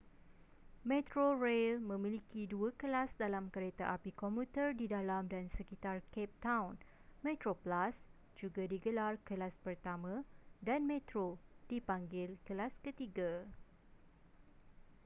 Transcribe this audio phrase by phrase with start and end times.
[0.89, 6.73] metrorail memiliki dua kelas dalam kereta api komuter di dalam dan sekitar cape town:
[7.25, 7.93] metroplus
[8.39, 10.13] juga digelar kelas pertama
[10.67, 11.27] dan metro
[11.71, 13.31] dipanggil kelas ketiga